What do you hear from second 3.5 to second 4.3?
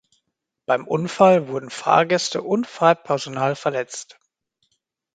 verletzt.